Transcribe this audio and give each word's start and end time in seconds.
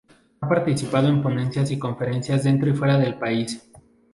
Ha 0.39 0.49
participado 0.49 1.09
en 1.09 1.21
ponencias 1.21 1.69
y 1.69 1.77
conferencias 1.77 2.45
dentro 2.45 2.67
y 2.71 2.73
fuera 2.73 2.97
del 2.97 3.19
país. 3.19 3.69